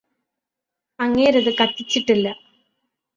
[0.99, 2.27] അങ്ങേരത് കത്തിച്ചിട്ടില്ല